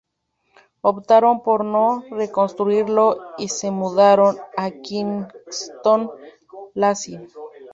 Optaron 0.81 1.43
por 1.43 1.63
no 1.63 2.01
reconstruirlo 2.09 3.21
y 3.37 3.49
se 3.49 3.69
mudaron 3.69 4.35
a 4.57 4.71
Kingston 4.71 6.09
Lacy. 6.73 7.19